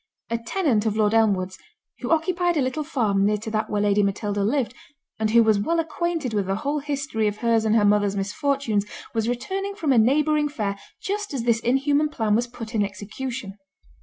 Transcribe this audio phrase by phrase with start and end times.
[0.31, 1.59] A tenant of Lord Elmwood's,
[1.99, 4.73] who occupied a little farm near to that where Lady Matilda lived,
[5.19, 8.83] and who was well acquainted with the whole history of her's and her mother's misfortunes,
[9.13, 13.59] was returning from a neighbouring fair, just as this inhuman plan was put in execution.